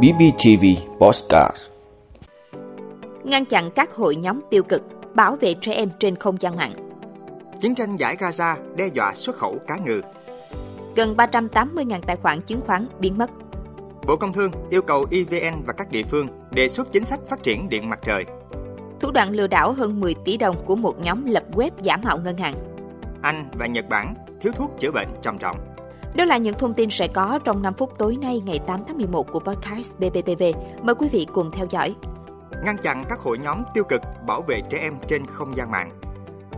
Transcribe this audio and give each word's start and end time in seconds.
BBTV 0.00 0.64
Postcard 1.00 1.56
Ngăn 3.24 3.44
chặn 3.44 3.70
các 3.70 3.94
hội 3.94 4.16
nhóm 4.16 4.40
tiêu 4.50 4.62
cực, 4.62 4.82
bảo 5.14 5.36
vệ 5.36 5.54
trẻ 5.60 5.72
em 5.72 5.90
trên 5.98 6.16
không 6.16 6.36
gian 6.40 6.56
mạng. 6.56 6.72
Chiến 7.60 7.74
tranh 7.74 7.96
giải 7.96 8.16
Gaza 8.16 8.56
đe 8.76 8.86
dọa 8.86 9.12
xuất 9.14 9.36
khẩu 9.36 9.58
cá 9.66 9.76
ngừ. 9.76 10.00
Gần 10.96 11.14
380.000 11.16 12.00
tài 12.00 12.16
khoản 12.16 12.40
chứng 12.40 12.60
khoán 12.66 12.86
biến 12.98 13.18
mất. 13.18 13.30
Bộ 14.06 14.16
Công 14.16 14.32
Thương 14.32 14.50
yêu 14.70 14.82
cầu 14.82 15.06
EVN 15.10 15.62
và 15.66 15.72
các 15.72 15.90
địa 15.90 16.02
phương 16.02 16.28
đề 16.50 16.68
xuất 16.68 16.92
chính 16.92 17.04
sách 17.04 17.20
phát 17.28 17.42
triển 17.42 17.68
điện 17.68 17.90
mặt 17.90 17.98
trời. 18.02 18.24
Thủ 19.00 19.10
đoạn 19.10 19.30
lừa 19.30 19.46
đảo 19.46 19.72
hơn 19.72 20.00
10 20.00 20.14
tỷ 20.24 20.36
đồng 20.36 20.56
của 20.66 20.76
một 20.76 21.00
nhóm 21.00 21.26
lập 21.26 21.44
web 21.52 21.70
giả 21.82 21.96
mạo 21.96 22.18
ngân 22.18 22.36
hàng. 22.36 22.54
Anh 23.22 23.44
và 23.58 23.66
Nhật 23.66 23.88
Bản 23.88 24.14
thiếu 24.40 24.52
thuốc 24.56 24.70
chữa 24.78 24.90
bệnh 24.90 25.08
trầm 25.22 25.38
trọng. 25.38 25.56
Đó 26.14 26.24
là 26.24 26.36
những 26.36 26.58
thông 26.58 26.74
tin 26.74 26.90
sẽ 26.90 27.08
có 27.08 27.38
trong 27.44 27.62
5 27.62 27.74
phút 27.74 27.98
tối 27.98 28.16
nay 28.22 28.42
ngày 28.44 28.60
8 28.66 28.80
tháng 28.86 28.96
11 28.96 29.32
của 29.32 29.40
podcast 29.40 29.92
BBTV. 29.98 30.42
Mời 30.82 30.94
quý 30.94 31.08
vị 31.12 31.26
cùng 31.32 31.50
theo 31.50 31.66
dõi. 31.70 31.94
Ngăn 32.64 32.76
chặn 32.82 33.04
các 33.08 33.18
hội 33.20 33.38
nhóm 33.38 33.62
tiêu 33.74 33.84
cực 33.84 34.00
bảo 34.26 34.42
vệ 34.42 34.60
trẻ 34.70 34.78
em 34.78 34.94
trên 35.08 35.26
không 35.26 35.56
gian 35.56 35.70
mạng. 35.70 35.90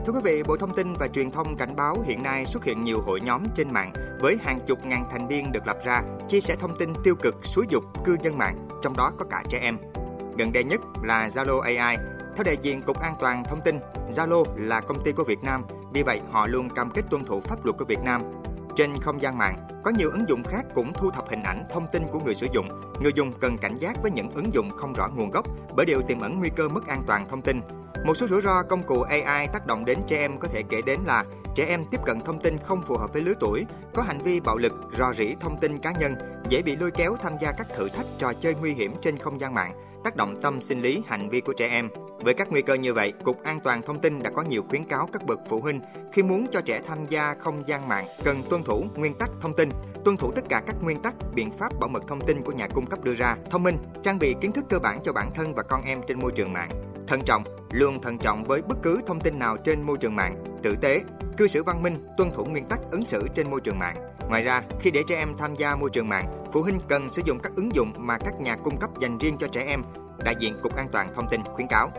Thưa 0.07 0.13
quý 0.13 0.21
vị, 0.25 0.43
Bộ 0.43 0.57
Thông 0.57 0.75
tin 0.75 0.95
và 0.95 1.09
Truyền 1.09 1.31
thông 1.31 1.57
cảnh 1.57 1.77
báo 1.77 1.97
hiện 2.05 2.23
nay 2.23 2.47
xuất 2.47 2.65
hiện 2.65 2.85
nhiều 2.85 3.01
hội 3.07 3.21
nhóm 3.21 3.43
trên 3.55 3.73
mạng 3.73 3.93
với 4.21 4.37
hàng 4.43 4.59
chục 4.67 4.87
ngàn 4.87 5.05
thành 5.13 5.29
viên 5.29 5.53
được 5.53 5.67
lập 5.67 5.77
ra, 5.85 6.03
chia 6.29 6.41
sẻ 6.41 6.57
thông 6.61 6.79
tin 6.79 6.93
tiêu 7.05 7.15
cực, 7.15 7.35
xúi 7.43 7.65
dục 7.71 7.85
cư 8.05 8.17
dân 8.23 8.39
mạng, 8.39 8.69
trong 8.83 8.97
đó 8.97 9.11
có 9.19 9.25
cả 9.31 9.43
trẻ 9.49 9.59
em. 9.63 9.79
Gần 10.39 10.53
đây 10.53 10.65
nhất 10.65 10.81
là 11.03 11.29
Zalo 11.29 11.61
AI. 11.61 11.97
Theo 12.37 12.45
đại 12.45 12.57
diện 12.63 12.83
Cục 12.83 13.01
An 13.01 13.15
toàn 13.21 13.45
Thông 13.45 13.61
tin, 13.65 13.79
Zalo 14.13 14.45
là 14.57 14.81
công 14.81 15.05
ty 15.05 15.13
của 15.13 15.25
Việt 15.25 15.43
Nam, 15.43 15.63
vì 15.93 16.03
vậy 16.03 16.21
họ 16.31 16.47
luôn 16.47 16.71
cam 16.71 16.91
kết 16.91 17.03
tuân 17.11 17.25
thủ 17.25 17.41
pháp 17.41 17.65
luật 17.65 17.77
của 17.79 17.85
Việt 17.85 18.01
Nam. 18.05 18.23
Trên 18.77 19.01
không 19.01 19.23
gian 19.23 19.39
mạng, 19.39 19.57
có 19.85 19.91
nhiều 19.91 20.11
ứng 20.11 20.29
dụng 20.29 20.43
khác 20.43 20.63
cũng 20.75 20.93
thu 20.93 21.11
thập 21.11 21.29
hình 21.29 21.43
ảnh, 21.43 21.65
thông 21.73 21.87
tin 21.93 22.03
của 22.13 22.21
người 22.21 22.35
sử 22.35 22.47
dụng. 22.53 22.69
Người 23.03 23.13
dùng 23.15 23.33
cần 23.41 23.59
cảnh 23.59 23.77
giác 23.77 23.97
với 24.03 24.11
những 24.11 24.31
ứng 24.31 24.55
dụng 24.55 24.71
không 24.71 24.93
rõ 24.93 25.09
nguồn 25.09 25.31
gốc 25.31 25.47
bởi 25.77 25.87
đều 25.87 26.03
tiềm 26.03 26.21
ẩn 26.21 26.39
nguy 26.39 26.51
cơ 26.57 26.69
mất 26.69 26.87
an 26.87 27.03
toàn 27.07 27.29
thông 27.29 27.43
tin. 27.43 27.61
Một 28.07 28.15
số 28.15 28.27
rủi 28.27 28.41
ro 28.41 28.63
công 28.63 28.83
cụ 28.83 29.03
AI 29.03 29.47
tác 29.53 29.67
động 29.67 29.85
đến 29.85 29.99
trẻ 30.07 30.19
em 30.19 30.39
có 30.39 30.49
thể 30.49 30.63
kể 30.63 30.83
đến 30.87 31.01
là 31.07 31.25
trẻ 31.55 31.67
em 31.69 31.85
tiếp 31.91 32.01
cận 32.07 32.21
thông 32.21 32.41
tin 32.43 32.57
không 32.59 32.83
phù 32.83 32.97
hợp 32.97 33.13
với 33.13 33.23
lứa 33.23 33.35
tuổi, 33.41 33.67
có 33.95 34.03
hành 34.03 34.19
vi 34.19 34.41
bạo 34.41 34.57
lực, 34.57 34.73
rò 34.99 35.13
rỉ 35.13 35.35
thông 35.41 35.61
tin 35.61 35.79
cá 35.79 35.93
nhân, 35.93 36.15
dễ 36.49 36.63
bị 36.63 36.77
lôi 36.77 36.91
kéo 36.91 37.17
tham 37.23 37.33
gia 37.41 37.53
các 37.53 37.67
thử 37.77 37.89
thách 37.89 38.07
trò 38.19 38.33
chơi 38.33 38.55
nguy 38.55 38.73
hiểm 38.73 38.95
trên 39.03 39.19
không 39.19 39.41
gian 39.41 39.55
mạng, 39.55 39.73
tác 40.05 40.17
động 40.17 40.43
tâm 40.43 40.61
sinh 40.61 40.83
lý 40.83 41.03
hành 41.07 41.29
vi 41.29 41.41
của 41.41 41.53
trẻ 41.53 41.69
em. 41.69 41.89
Với 42.25 42.35
các 42.35 42.49
nguy 42.51 42.63
cơ 42.63 42.75
như 42.75 42.95
vậy, 42.95 43.13
Cục 43.25 43.43
An 43.43 43.61
toàn 43.61 43.83
Thông 43.83 44.01
tin 44.01 44.23
đã 44.23 44.31
có 44.31 44.43
nhiều 44.43 44.63
khuyến 44.69 44.85
cáo 44.85 45.09
các 45.13 45.25
bậc 45.25 45.41
phụ 45.49 45.61
huynh 45.61 45.81
khi 46.13 46.23
muốn 46.23 46.47
cho 46.53 46.61
trẻ 46.61 46.81
tham 46.87 47.07
gia 47.09 47.35
không 47.35 47.67
gian 47.67 47.89
mạng 47.89 48.07
cần 48.25 48.43
tuân 48.51 48.63
thủ 48.63 48.85
nguyên 48.95 49.15
tắc 49.15 49.31
thông 49.41 49.57
tin, 49.57 49.69
tuân 50.05 50.17
thủ 50.17 50.31
tất 50.31 50.45
cả 50.49 50.63
các 50.67 50.77
nguyên 50.83 51.03
tắc, 51.03 51.15
biện 51.35 51.51
pháp 51.51 51.81
bảo 51.81 51.89
mật 51.89 52.03
thông 52.09 52.21
tin 52.21 52.43
của 52.43 52.53
nhà 52.53 52.69
cung 52.69 52.87
cấp 52.87 53.05
đưa 53.05 53.15
ra, 53.15 53.37
thông 53.51 53.63
minh, 53.63 53.77
trang 54.03 54.19
bị 54.19 54.35
kiến 54.41 54.53
thức 54.53 54.65
cơ 54.69 54.79
bản 54.79 54.99
cho 55.03 55.13
bản 55.13 55.31
thân 55.35 55.55
và 55.55 55.63
con 55.63 55.83
em 55.83 56.01
trên 56.09 56.21
môi 56.21 56.33
trường 56.33 56.53
mạng. 56.53 56.71
Thận 57.07 57.21
trọng, 57.27 57.45
luôn 57.71 58.03
thận 58.03 58.19
trọng 58.19 58.45
với 58.45 58.63
bất 58.63 58.79
cứ 58.83 59.01
thông 59.07 59.21
tin 59.21 59.39
nào 59.39 59.57
trên 59.57 59.83
môi 59.83 59.97
trường 59.97 60.17
mạng, 60.17 60.45
tử 60.63 60.75
tế, 60.81 61.01
cư 61.37 61.47
xử 61.47 61.63
văn 61.63 61.83
minh, 61.83 62.07
tuân 62.19 62.31
thủ 62.35 62.45
nguyên 62.45 62.69
tắc 62.69 62.81
ứng 62.91 63.05
xử 63.05 63.29
trên 63.35 63.51
môi 63.51 63.61
trường 63.61 63.79
mạng. 63.79 63.97
Ngoài 64.29 64.43
ra, 64.43 64.63
khi 64.81 64.91
để 64.91 65.03
trẻ 65.09 65.17
em 65.17 65.37
tham 65.39 65.55
gia 65.55 65.77
môi 65.77 65.91
trường 65.91 66.09
mạng, 66.09 66.45
phụ 66.53 66.63
huynh 66.63 66.79
cần 66.89 67.11
sử 67.11 67.23
dụng 67.25 67.39
các 67.43 67.53
ứng 67.57 67.75
dụng 67.75 67.93
mà 67.97 68.19
các 68.19 68.41
nhà 68.41 68.57
cung 68.57 68.77
cấp 68.77 68.91
dành 69.01 69.19
riêng 69.19 69.37
cho 69.39 69.49
trẻ 69.49 69.65
em. 69.67 69.83
Đại 70.25 70.35
diện 70.39 70.57
Cục 70.63 70.77
An 70.77 70.89
toàn 70.93 71.15
Thông 71.15 71.29
tin 71.31 71.41
khuyến 71.45 71.69
cáo. 71.69 71.91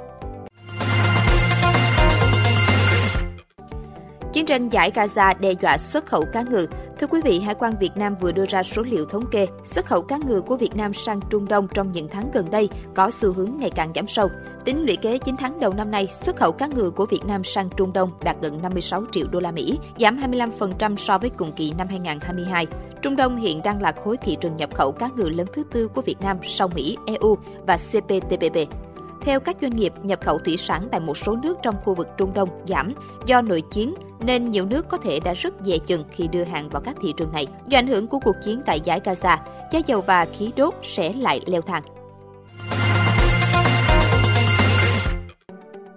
Chiến 4.35 4.45
tranh 4.45 4.69
giải 4.69 4.91
Gaza 4.91 5.33
đe 5.39 5.53
dọa 5.61 5.77
xuất 5.77 6.05
khẩu 6.05 6.25
cá 6.33 6.41
ngừ. 6.41 6.67
Thưa 6.99 7.07
quý 7.07 7.21
vị, 7.23 7.39
Hải 7.39 7.55
quan 7.55 7.73
Việt 7.79 7.91
Nam 7.95 8.15
vừa 8.21 8.31
đưa 8.31 8.45
ra 8.45 8.63
số 8.63 8.81
liệu 8.81 9.05
thống 9.05 9.25
kê 9.31 9.47
xuất 9.63 9.85
khẩu 9.85 10.01
cá 10.01 10.17
ngừ 10.17 10.41
của 10.41 10.55
Việt 10.55 10.75
Nam 10.75 10.93
sang 10.93 11.19
Trung 11.29 11.47
Đông 11.47 11.67
trong 11.73 11.91
những 11.91 12.07
tháng 12.11 12.31
gần 12.33 12.51
đây 12.51 12.69
có 12.93 13.11
xu 13.11 13.33
hướng 13.33 13.51
ngày 13.59 13.69
càng 13.75 13.91
giảm 13.95 14.07
sâu. 14.07 14.29
Tính 14.65 14.85
lũy 14.85 14.95
kế 14.95 15.17
9 15.17 15.35
tháng 15.37 15.59
đầu 15.59 15.73
năm 15.77 15.91
nay, 15.91 16.07
xuất 16.07 16.35
khẩu 16.35 16.51
cá 16.51 16.67
ngừ 16.67 16.89
của 16.89 17.05
Việt 17.05 17.25
Nam 17.25 17.43
sang 17.43 17.69
Trung 17.77 17.93
Đông 17.93 18.11
đạt 18.23 18.35
gần 18.41 18.61
56 18.61 19.03
triệu 19.11 19.27
đô 19.31 19.39
la 19.39 19.51
Mỹ, 19.51 19.79
giảm 19.99 20.17
25% 20.17 20.95
so 20.95 21.17
với 21.17 21.29
cùng 21.29 21.51
kỳ 21.51 21.73
năm 21.77 21.87
2022. 21.87 22.67
Trung 23.01 23.15
Đông 23.15 23.37
hiện 23.37 23.61
đang 23.63 23.81
là 23.81 23.91
khối 24.03 24.17
thị 24.17 24.37
trường 24.41 24.55
nhập 24.55 24.69
khẩu 24.73 24.91
cá 24.91 25.09
ngừ 25.15 25.29
lớn 25.29 25.47
thứ 25.53 25.63
tư 25.71 25.87
của 25.87 26.01
Việt 26.01 26.21
Nam 26.21 26.37
sau 26.43 26.69
Mỹ, 26.75 26.97
EU 27.05 27.37
và 27.67 27.77
CPTPP. 27.77 28.84
Theo 29.25 29.39
các 29.39 29.55
doanh 29.61 29.75
nghiệp, 29.75 29.93
nhập 30.03 30.19
khẩu 30.25 30.37
thủy 30.37 30.57
sản 30.57 30.87
tại 30.91 30.99
một 30.99 31.17
số 31.17 31.35
nước 31.35 31.57
trong 31.63 31.75
khu 31.83 31.93
vực 31.93 32.07
Trung 32.17 32.33
Đông 32.33 32.49
giảm 32.67 32.93
do 33.25 33.41
nội 33.41 33.63
chiến, 33.71 33.95
nên 34.19 34.51
nhiều 34.51 34.65
nước 34.65 34.85
có 34.89 34.97
thể 34.97 35.19
đã 35.19 35.33
rất 35.33 35.53
dè 35.61 35.77
chừng 35.87 36.03
khi 36.11 36.27
đưa 36.27 36.43
hàng 36.43 36.69
vào 36.69 36.81
các 36.85 36.95
thị 37.01 37.13
trường 37.17 37.31
này. 37.31 37.47
Do 37.67 37.77
ảnh 37.79 37.87
hưởng 37.87 38.07
của 38.07 38.19
cuộc 38.19 38.35
chiến 38.43 38.61
tại 38.65 38.81
giải 38.81 39.01
Gaza, 39.03 39.37
giá 39.71 39.79
dầu 39.87 40.01
và 40.07 40.25
khí 40.25 40.51
đốt 40.55 40.73
sẽ 40.83 41.13
lại 41.13 41.41
leo 41.45 41.61
thang. 41.61 41.83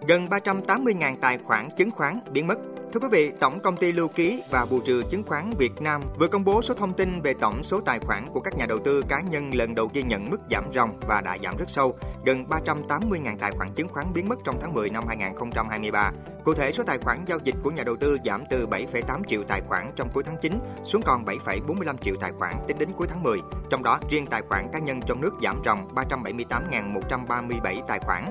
Gần 0.08 0.28
380.000 0.28 1.16
tài 1.20 1.38
khoản 1.38 1.68
chứng 1.76 1.90
khoán 1.90 2.20
biến 2.32 2.46
mất 2.46 2.58
Thưa 2.92 3.00
quý 3.00 3.08
vị, 3.10 3.32
Tổng 3.40 3.60
công 3.60 3.76
ty 3.76 3.92
Lưu 3.92 4.08
ký 4.08 4.42
và 4.50 4.66
Bù 4.70 4.80
trừ 4.80 5.02
chứng 5.10 5.22
khoán 5.22 5.50
Việt 5.58 5.82
Nam 5.82 6.02
vừa 6.18 6.28
công 6.28 6.44
bố 6.44 6.62
số 6.62 6.74
thông 6.74 6.94
tin 6.94 7.20
về 7.20 7.34
tổng 7.40 7.62
số 7.62 7.80
tài 7.80 7.98
khoản 7.98 8.26
của 8.32 8.40
các 8.40 8.56
nhà 8.56 8.66
đầu 8.66 8.78
tư 8.78 9.02
cá 9.08 9.20
nhân 9.20 9.54
lần 9.54 9.74
đầu 9.74 9.90
ghi 9.94 10.02
nhận 10.02 10.30
mức 10.30 10.40
giảm 10.50 10.64
ròng 10.72 10.92
và 11.08 11.20
đã 11.20 11.38
giảm 11.42 11.56
rất 11.56 11.70
sâu, 11.70 11.98
gần 12.26 12.44
380.000 12.44 13.38
tài 13.40 13.50
khoản 13.50 13.68
chứng 13.74 13.88
khoán 13.88 14.12
biến 14.14 14.28
mất 14.28 14.38
trong 14.44 14.58
tháng 14.60 14.74
10 14.74 14.90
năm 14.90 15.04
2023. 15.08 16.12
Cụ 16.44 16.54
thể, 16.54 16.72
số 16.72 16.82
tài 16.86 16.98
khoản 16.98 17.18
giao 17.26 17.38
dịch 17.44 17.54
của 17.62 17.70
nhà 17.70 17.82
đầu 17.82 17.96
tư 17.96 18.18
giảm 18.24 18.44
từ 18.50 18.66
7,8 18.66 19.24
triệu 19.24 19.42
tài 19.48 19.60
khoản 19.68 19.92
trong 19.96 20.08
cuối 20.14 20.22
tháng 20.22 20.36
9 20.42 20.58
xuống 20.84 21.02
còn 21.02 21.24
7,45 21.24 21.96
triệu 21.96 22.14
tài 22.20 22.32
khoản 22.32 22.54
tính 22.68 22.78
đến 22.78 22.88
cuối 22.96 23.06
tháng 23.10 23.22
10. 23.22 23.38
Trong 23.70 23.82
đó, 23.82 23.98
riêng 24.10 24.26
tài 24.26 24.42
khoản 24.48 24.68
cá 24.72 24.78
nhân 24.78 25.00
trong 25.06 25.20
nước 25.20 25.34
giảm 25.42 25.60
ròng 25.64 25.94
378.137 25.94 27.82
tài 27.88 27.98
khoản. 27.98 28.30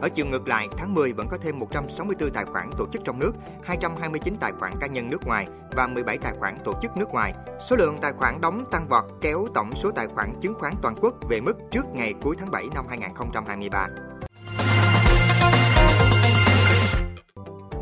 Ở 0.00 0.08
chiều 0.08 0.26
ngược 0.26 0.48
lại, 0.48 0.68
tháng 0.76 0.94
10 0.94 1.12
vẫn 1.12 1.26
có 1.30 1.38
thêm 1.42 1.58
164 1.58 2.30
tài 2.30 2.44
khoản 2.44 2.70
tổ 2.78 2.86
chức 2.92 3.02
trong 3.04 3.18
nước, 3.18 3.32
229 3.64 4.36
tài 4.40 4.52
khoản 4.52 4.72
cá 4.80 4.86
nhân 4.86 5.10
nước 5.10 5.26
ngoài 5.26 5.46
và 5.72 5.86
17 5.86 6.18
tài 6.18 6.32
khoản 6.38 6.58
tổ 6.64 6.74
chức 6.82 6.96
nước 6.96 7.08
ngoài. 7.08 7.32
Số 7.60 7.76
lượng 7.76 7.98
tài 8.02 8.12
khoản 8.12 8.40
đóng 8.40 8.64
tăng 8.70 8.88
vọt 8.88 9.04
kéo 9.20 9.46
tổng 9.54 9.74
số 9.74 9.90
tài 9.90 10.06
khoản 10.06 10.28
chứng 10.40 10.54
khoán 10.54 10.74
toàn 10.82 10.94
quốc 11.00 11.14
về 11.30 11.40
mức 11.40 11.54
trước 11.70 11.84
ngày 11.92 12.14
cuối 12.22 12.36
tháng 12.38 12.50
7 12.50 12.64
năm 12.74 12.84
2023. 12.88 13.88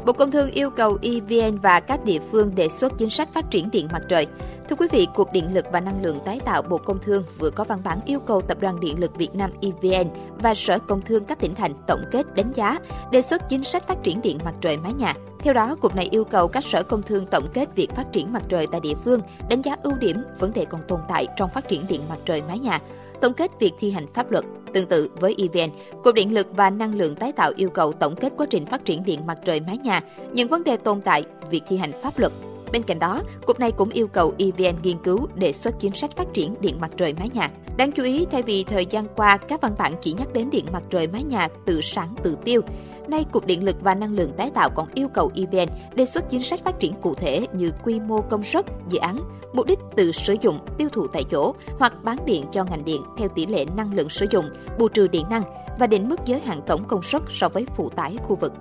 Bộ 0.07 0.13
Công 0.13 0.31
Thương 0.31 0.51
yêu 0.51 0.71
cầu 0.71 0.99
EVN 1.03 1.59
và 1.59 1.81
các 1.81 2.05
địa 2.05 2.19
phương 2.33 2.55
đề 2.55 2.69
xuất 2.69 2.93
chính 2.99 3.11
sách 3.11 3.29
phát 3.35 3.45
triển 3.51 3.71
điện 3.71 3.89
mặt 3.93 4.03
trời. 4.09 4.27
Thưa 4.69 4.77
quý 4.77 4.87
vị, 4.91 5.07
Cục 5.15 5.33
Điện 5.33 5.55
lực 5.55 5.67
và 5.73 5.81
Năng 5.81 6.03
lượng 6.03 6.19
tái 6.25 6.41
tạo 6.45 6.63
Bộ 6.63 6.79
Công 6.79 6.99
Thương 6.99 7.25
vừa 7.39 7.51
có 7.51 7.65
văn 7.65 7.81
bản 7.85 8.01
yêu 8.07 8.21
cầu 8.21 8.41
Tập 8.41 8.59
đoàn 8.61 8.81
Điện 8.81 9.01
lực 9.01 9.17
Việt 9.17 9.35
Nam 9.35 9.51
EVN 9.61 10.09
và 10.43 10.55
Sở 10.55 10.79
Công 10.79 11.03
Thương 11.03 11.25
các 11.25 11.39
tỉnh 11.39 11.55
thành 11.55 11.73
tổng 11.87 12.01
kết 12.13 12.35
đánh 12.35 12.53
giá, 12.55 12.79
đề 13.11 13.23
xuất 13.23 13.43
chính 13.49 13.65
sách 13.65 13.89
phát 13.89 14.03
triển 14.03 14.23
điện 14.23 14.39
mặt 14.45 14.55
trời 14.61 14.77
mái 14.77 14.93
nhà. 14.93 15.15
Theo 15.39 15.55
đó, 15.55 15.77
Cục 15.81 15.97
này 15.97 16.09
yêu 16.11 16.25
cầu 16.25 16.49
các 16.49 16.65
sở 16.65 16.83
công 16.83 17.03
thương 17.03 17.27
tổng 17.27 17.45
kết 17.55 17.69
việc 17.75 17.91
phát 17.97 18.13
triển 18.13 18.33
mặt 18.33 18.43
trời 18.49 18.67
tại 18.67 18.81
địa 18.81 18.95
phương, 19.05 19.21
đánh 19.49 19.63
giá 19.63 19.77
ưu 19.83 19.95
điểm, 19.95 20.17
vấn 20.39 20.53
đề 20.53 20.65
còn 20.65 20.81
tồn 20.89 21.01
tại 21.09 21.27
trong 21.37 21.51
phát 21.55 21.69
triển 21.69 21.87
điện 21.89 22.01
mặt 22.09 22.19
trời 22.25 22.43
mái 22.49 22.59
nhà, 22.59 22.81
tổng 23.21 23.35
kết 23.35 23.51
việc 23.61 23.73
thi 23.79 23.91
hành 23.91 24.07
pháp 24.15 24.31
luật. 24.31 24.45
Tương 24.73 24.87
tự 24.87 25.11
với 25.21 25.35
EVN, 25.39 25.71
Cục 26.05 26.15
Điện 26.15 26.35
lực 26.35 26.47
và 26.51 26.71
Năng 26.71 26.95
lượng 26.95 27.15
tái 27.15 27.33
tạo 27.33 27.53
yêu 27.57 27.71
cầu 27.71 27.93
tổng 27.93 28.17
kết 28.17 28.33
quá 28.37 28.47
trình 28.51 28.67
phát 28.67 28.85
triển 28.85 29.05
điện 29.05 29.27
mặt 29.27 29.39
trời 29.45 29.61
mái 29.61 29.79
nhà, 29.79 30.01
những 30.33 30.49
vấn 30.49 30.65
đề 30.65 30.77
tồn 30.77 31.01
tại, 31.01 31.25
việc 31.51 31.63
thi 31.69 31.77
hành 31.77 31.93
pháp 32.03 32.19
luật. 32.19 32.33
Bên 32.73 32.83
cạnh 32.83 32.99
đó, 32.99 33.23
Cục 33.47 33.61
này 33.61 33.73
cũng 33.73 33.89
yêu 33.89 34.09
cầu 34.09 34.35
EVN 34.39 34.83
nghiên 34.83 34.99
cứu 35.05 35.29
đề 35.35 35.53
xuất 35.53 35.75
chính 35.81 35.95
sách 35.95 36.17
phát 36.17 36.27
triển 36.35 36.55
điện 36.61 36.81
mặt 36.81 36.91
trời 36.97 37.15
mái 37.19 37.29
nhà. 37.35 37.51
Đáng 37.77 37.93
chú 37.93 38.03
ý, 38.03 38.27
thay 38.31 38.43
vì 38.43 38.65
thời 38.65 38.87
gian 38.87 39.07
qua 39.17 39.37
các 39.37 39.61
văn 39.61 39.75
bản 39.79 39.95
chỉ 40.01 40.13
nhắc 40.13 40.33
đến 40.33 40.51
điện 40.51 40.67
mặt 40.73 40.83
trời 40.91 41.07
mái 41.07 41.23
nhà 41.23 41.49
tự 41.67 41.81
sản 41.81 42.15
tự 42.23 42.37
tiêu, 42.45 42.61
nay 43.09 43.25
Cục 43.33 43.47
Điện 43.47 43.65
lực 43.65 43.77
và 43.81 43.95
Năng 43.95 44.15
lượng 44.15 44.33
tái 44.37 44.51
tạo 44.55 44.71
còn 44.71 44.89
yêu 44.95 45.09
cầu 45.09 45.31
EVN 45.35 45.69
đề 45.95 46.07
xuất 46.07 46.31
chính 46.31 46.43
sách 46.43 46.65
phát 46.65 46.81
triển 46.81 46.93
cụ 47.03 47.15
thể 47.15 47.47
như 47.53 47.71
quy 47.85 48.01
mô 48.01 48.21
công 48.21 48.43
suất, 48.43 48.67
dự 48.89 48.99
án, 48.99 49.17
mục 49.53 49.67
đích 49.67 49.79
từ 49.97 50.13
sử 50.13 50.37
dụng, 50.41 50.59
tiêu 50.79 50.89
thụ 50.93 51.07
tại 51.07 51.25
chỗ 51.31 51.55
hoặc 51.79 52.05
bán 52.05 52.19
điện 52.27 52.45
cho 52.53 52.65
ngành 52.65 52.85
điện 52.85 53.03
theo 53.19 53.29
tỷ 53.29 53.47
lệ 53.47 53.65
năng 53.77 53.95
lượng 53.95 54.09
sử 54.09 54.27
dụng, 54.31 54.45
bù 54.79 54.89
trừ 54.89 55.07
điện 55.07 55.27
năng 55.31 55.43
và 55.79 55.87
định 55.87 56.09
mức 56.09 56.21
giới 56.27 56.41
hạn 56.41 56.61
tổng 56.67 56.85
công 56.85 57.03
suất 57.03 57.23
so 57.31 57.49
với 57.49 57.67
phụ 57.77 57.89
tải 57.89 58.17
khu 58.23 58.37
vực. 58.37 58.53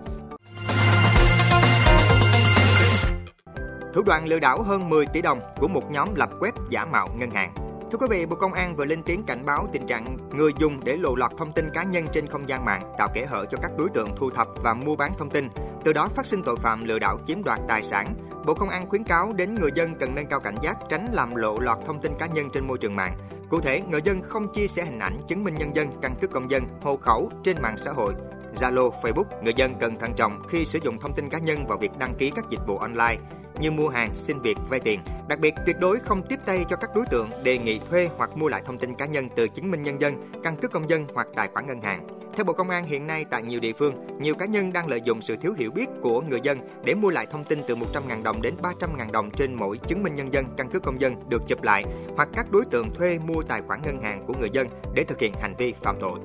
Thủ 3.96 4.04
đoạn 4.04 4.28
lừa 4.28 4.40
đảo 4.40 4.62
hơn 4.62 4.90
10 4.90 5.06
tỷ 5.06 5.22
đồng 5.22 5.42
của 5.58 5.68
một 5.68 5.92
nhóm 5.92 6.16
lập 6.16 6.30
web 6.40 6.52
giả 6.70 6.86
mạo 6.86 7.08
ngân 7.18 7.32
hàng. 7.32 7.54
Thưa 7.92 7.98
quý 7.98 8.08
vị, 8.10 8.26
Bộ 8.26 8.36
Công 8.36 8.54
an 8.54 8.76
vừa 8.76 8.86
lên 8.86 9.04
tiếng 9.04 9.24
cảnh 9.24 9.46
báo 9.46 9.68
tình 9.74 9.88
trạng 9.88 10.18
người 10.38 10.52
dùng 10.60 10.84
để 10.84 10.98
lộ 10.98 11.16
lọt 11.16 11.32
thông 11.38 11.52
tin 11.52 11.70
cá 11.74 11.84
nhân 11.84 12.06
trên 12.14 12.28
không 12.28 12.50
gian 12.50 12.66
mạng, 12.66 12.94
tạo 12.98 13.10
kẽ 13.14 13.26
hở 13.26 13.46
cho 13.52 13.58
các 13.62 13.72
đối 13.78 13.90
tượng 13.90 14.10
thu 14.16 14.30
thập 14.30 14.48
và 14.64 14.74
mua 14.74 14.96
bán 14.96 15.12
thông 15.18 15.30
tin, 15.30 15.50
từ 15.84 15.94
đó 15.94 16.08
phát 16.08 16.26
sinh 16.26 16.44
tội 16.44 16.56
phạm 16.56 16.86
lừa 16.86 17.00
đảo 17.00 17.18
chiếm 17.28 17.44
đoạt 17.44 17.60
tài 17.68 17.84
sản. 17.84 18.08
Bộ 18.46 18.54
Công 18.54 18.70
an 18.70 18.90
khuyến 18.90 19.04
cáo 19.04 19.34
đến 19.34 19.56
người 19.56 19.72
dân 19.76 19.96
cần 20.00 20.16
nâng 20.16 20.28
cao 20.28 20.40
cảnh 20.40 20.56
giác 20.62 20.78
tránh 20.90 21.06
làm 21.12 21.36
lộ 21.36 21.60
lọt 21.60 21.78
thông 21.86 22.02
tin 22.02 22.12
cá 22.20 22.26
nhân 22.26 22.50
trên 22.54 22.68
môi 22.68 22.78
trường 22.78 22.96
mạng. 22.96 23.14
Cụ 23.50 23.62
thể, 23.62 23.82
người 23.90 24.02
dân 24.04 24.22
không 24.22 24.54
chia 24.54 24.68
sẻ 24.68 24.84
hình 24.84 25.00
ảnh, 25.00 25.18
chứng 25.28 25.44
minh 25.44 25.56
nhân 25.58 25.76
dân, 25.76 25.88
căn 26.02 26.16
cước 26.22 26.32
công 26.32 26.52
dân, 26.52 26.64
hộ 26.82 26.98
khẩu 26.98 27.32
trên 27.44 27.62
mạng 27.62 27.78
xã 27.78 27.92
hội, 27.92 28.14
Zalo, 28.56 28.92
Facebook, 29.02 29.44
người 29.44 29.54
dân 29.56 29.76
cần 29.80 30.00
thận 30.00 30.12
trọng 30.16 30.40
khi 30.50 30.66
sử 30.66 30.80
dụng 30.84 31.00
thông 31.00 31.14
tin 31.14 31.30
cá 31.30 31.40
nhân 31.40 31.68
vào 31.68 31.78
việc 31.78 31.92
đăng 32.00 32.14
ký 32.20 32.32
các 32.36 32.46
dịch 32.50 32.68
vụ 32.68 32.78
online 32.78 33.18
như 33.60 33.72
mua 33.72 33.90
hàng, 33.90 34.10
xin 34.16 34.40
việc, 34.40 34.58
vay 34.70 34.80
tiền. 34.80 35.00
Đặc 35.28 35.40
biệt, 35.40 35.54
tuyệt 35.66 35.76
đối 35.80 36.00
không 36.00 36.24
tiếp 36.24 36.40
tay 36.46 36.66
cho 36.70 36.76
các 36.76 36.96
đối 36.96 37.06
tượng 37.06 37.30
đề 37.44 37.58
nghị 37.58 37.80
thuê 37.90 38.10
hoặc 38.18 38.38
mua 38.38 38.48
lại 38.48 38.62
thông 38.66 38.78
tin 38.78 38.96
cá 38.96 39.06
nhân 39.06 39.30
từ 39.36 39.48
chứng 39.48 39.72
minh 39.72 39.84
nhân 39.84 40.02
dân, 40.02 40.14
căn 40.44 40.58
cước 40.58 40.72
công 40.72 40.90
dân 40.90 41.08
hoặc 41.14 41.28
tài 41.36 41.50
khoản 41.54 41.68
ngân 41.68 41.82
hàng. 41.82 42.08
Theo 42.36 42.46
Bộ 42.46 42.54
Công 42.54 42.70
an, 42.70 42.88
hiện 42.88 43.08
nay 43.08 43.26
tại 43.30 43.44
nhiều 43.44 43.60
địa 43.60 43.74
phương, 43.74 43.94
nhiều 44.20 44.36
cá 44.36 44.46
nhân 44.46 44.74
đang 44.74 44.88
lợi 44.88 45.02
dụng 45.04 45.22
sự 45.22 45.36
thiếu 45.36 45.54
hiểu 45.58 45.72
biết 45.72 45.86
của 46.02 46.22
người 46.22 46.40
dân 46.44 46.60
để 46.84 46.94
mua 46.96 47.10
lại 47.10 47.26
thông 47.32 47.44
tin 47.44 47.62
từ 47.68 47.76
100.000 47.76 48.24
đồng 48.24 48.42
đến 48.42 48.56
300.000 48.62 49.12
đồng 49.12 49.32
trên 49.32 49.54
mỗi 49.54 49.78
chứng 49.78 50.04
minh 50.04 50.16
nhân 50.16 50.34
dân, 50.34 50.46
căn 50.58 50.70
cước 50.70 50.84
công 50.84 51.02
dân 51.02 51.30
được 51.30 51.48
chụp 51.48 51.64
lại, 51.64 51.84
hoặc 52.16 52.30
các 52.34 52.52
đối 52.52 52.66
tượng 52.66 52.94
thuê 52.94 53.20
mua 53.20 53.42
tài 53.42 53.62
khoản 53.62 53.82
ngân 53.82 54.02
hàng 54.02 54.26
của 54.28 54.34
người 54.40 54.50
dân 54.54 54.68
để 54.94 55.04
thực 55.04 55.20
hiện 55.20 55.34
hành 55.42 55.54
vi 55.58 55.74
phạm 55.82 55.96
tội. 56.02 56.20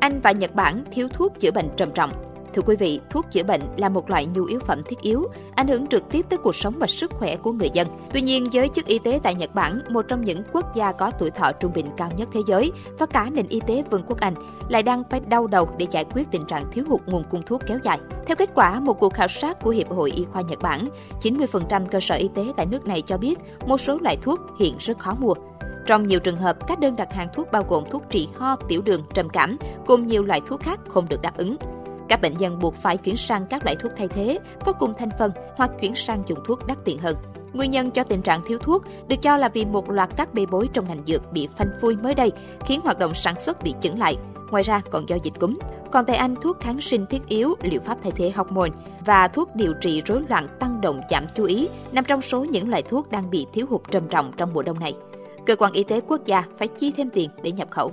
Anh 0.00 0.20
và 0.20 0.32
Nhật 0.32 0.54
Bản 0.54 0.84
thiếu 0.92 1.08
thuốc 1.08 1.40
chữa 1.40 1.50
bệnh 1.50 1.68
trầm 1.76 1.90
trọng. 1.94 2.31
Thưa 2.54 2.62
quý 2.62 2.76
vị, 2.76 3.00
thuốc 3.10 3.26
chữa 3.30 3.42
bệnh 3.42 3.60
là 3.76 3.88
một 3.88 4.10
loại 4.10 4.26
nhu 4.26 4.44
yếu 4.44 4.60
phẩm 4.60 4.82
thiết 4.86 5.00
yếu, 5.00 5.28
ảnh 5.54 5.68
hưởng 5.68 5.86
trực 5.86 6.08
tiếp 6.10 6.26
tới 6.28 6.38
cuộc 6.38 6.56
sống 6.56 6.74
và 6.78 6.86
sức 6.86 7.10
khỏe 7.10 7.36
của 7.36 7.52
người 7.52 7.70
dân. 7.72 7.88
Tuy 8.12 8.22
nhiên, 8.22 8.44
giới 8.52 8.68
chức 8.68 8.86
y 8.86 8.98
tế 8.98 9.20
tại 9.22 9.34
Nhật 9.34 9.54
Bản, 9.54 9.80
một 9.88 10.02
trong 10.08 10.24
những 10.24 10.42
quốc 10.52 10.74
gia 10.74 10.92
có 10.92 11.10
tuổi 11.10 11.30
thọ 11.30 11.52
trung 11.52 11.72
bình 11.74 11.86
cao 11.96 12.10
nhất 12.16 12.28
thế 12.32 12.40
giới 12.46 12.72
và 12.98 13.06
cả 13.06 13.30
nền 13.32 13.48
y 13.48 13.60
tế 13.66 13.84
Vương 13.90 14.02
quốc 14.06 14.20
Anh, 14.20 14.34
lại 14.68 14.82
đang 14.82 15.02
phải 15.10 15.20
đau 15.20 15.46
đầu 15.46 15.68
để 15.78 15.86
giải 15.90 16.04
quyết 16.14 16.28
tình 16.30 16.46
trạng 16.46 16.70
thiếu 16.72 16.84
hụt 16.88 17.00
nguồn 17.06 17.22
cung 17.30 17.42
thuốc 17.46 17.60
kéo 17.66 17.78
dài. 17.82 17.98
Theo 18.26 18.36
kết 18.36 18.50
quả 18.54 18.80
một 18.80 19.00
cuộc 19.00 19.14
khảo 19.14 19.28
sát 19.28 19.60
của 19.60 19.70
Hiệp 19.70 19.90
hội 19.90 20.10
Y 20.10 20.24
khoa 20.24 20.42
Nhật 20.42 20.62
Bản, 20.62 20.88
90% 21.22 21.86
cơ 21.86 22.00
sở 22.00 22.14
y 22.14 22.28
tế 22.34 22.44
tại 22.56 22.66
nước 22.66 22.86
này 22.86 23.02
cho 23.06 23.18
biết 23.18 23.38
một 23.66 23.80
số 23.80 23.98
loại 24.00 24.16
thuốc 24.22 24.40
hiện 24.58 24.76
rất 24.80 24.98
khó 24.98 25.14
mua. 25.18 25.34
Trong 25.86 26.06
nhiều 26.06 26.20
trường 26.20 26.36
hợp, 26.36 26.68
các 26.68 26.80
đơn 26.80 26.96
đặt 26.96 27.12
hàng 27.12 27.28
thuốc 27.34 27.52
bao 27.52 27.64
gồm 27.68 27.84
thuốc 27.90 28.02
trị 28.10 28.28
ho, 28.36 28.56
tiểu 28.68 28.82
đường, 28.82 29.02
trầm 29.14 29.28
cảm 29.28 29.56
cùng 29.86 30.06
nhiều 30.06 30.22
loại 30.22 30.40
thuốc 30.46 30.60
khác 30.60 30.80
không 30.88 31.08
được 31.08 31.22
đáp 31.22 31.36
ứng. 31.36 31.56
Các 32.12 32.20
bệnh 32.22 32.36
nhân 32.38 32.58
buộc 32.58 32.74
phải 32.74 32.96
chuyển 32.96 33.16
sang 33.16 33.46
các 33.46 33.64
loại 33.64 33.76
thuốc 33.76 33.92
thay 33.96 34.08
thế 34.08 34.38
có 34.64 34.72
cùng 34.72 34.94
thành 34.98 35.08
phần 35.18 35.32
hoặc 35.56 35.70
chuyển 35.80 35.94
sang 35.94 36.22
dùng 36.26 36.38
thuốc 36.46 36.66
đắt 36.66 36.78
tiền 36.84 36.98
hơn. 36.98 37.16
Nguyên 37.52 37.70
nhân 37.70 37.90
cho 37.90 38.04
tình 38.04 38.22
trạng 38.22 38.40
thiếu 38.46 38.58
thuốc 38.58 38.82
được 39.08 39.16
cho 39.22 39.36
là 39.36 39.48
vì 39.48 39.64
một 39.64 39.90
loạt 39.90 40.10
các 40.16 40.34
bê 40.34 40.46
bối 40.46 40.68
trong 40.72 40.88
ngành 40.88 41.02
dược 41.06 41.32
bị 41.32 41.48
phanh 41.56 41.70
phui 41.80 41.96
mới 41.96 42.14
đây, 42.14 42.32
khiến 42.66 42.80
hoạt 42.80 42.98
động 42.98 43.14
sản 43.14 43.34
xuất 43.44 43.62
bị 43.62 43.74
chững 43.80 43.98
lại. 43.98 44.16
Ngoài 44.50 44.62
ra 44.62 44.82
còn 44.90 45.08
do 45.08 45.16
dịch 45.22 45.40
cúm. 45.40 45.54
Còn 45.92 46.04
tại 46.04 46.16
Anh, 46.16 46.34
thuốc 46.42 46.60
kháng 46.60 46.80
sinh 46.80 47.06
thiết 47.06 47.22
yếu, 47.28 47.54
liệu 47.62 47.80
pháp 47.80 47.98
thay 48.02 48.12
thế 48.16 48.30
hormone 48.30 48.70
và 49.06 49.28
thuốc 49.28 49.56
điều 49.56 49.74
trị 49.80 50.02
rối 50.04 50.22
loạn 50.28 50.48
tăng 50.60 50.80
động 50.80 51.00
giảm 51.10 51.26
chú 51.36 51.44
ý 51.44 51.68
nằm 51.92 52.04
trong 52.04 52.22
số 52.22 52.44
những 52.44 52.68
loại 52.68 52.82
thuốc 52.82 53.10
đang 53.10 53.30
bị 53.30 53.46
thiếu 53.52 53.66
hụt 53.70 53.80
trầm 53.90 54.08
trọng 54.08 54.32
trong 54.36 54.52
mùa 54.54 54.62
đông 54.62 54.80
này. 54.80 54.94
Cơ 55.46 55.56
quan 55.56 55.72
y 55.72 55.84
tế 55.84 56.00
quốc 56.00 56.20
gia 56.24 56.44
phải 56.58 56.68
chi 56.68 56.92
thêm 56.96 57.10
tiền 57.10 57.30
để 57.42 57.52
nhập 57.52 57.70
khẩu. 57.70 57.92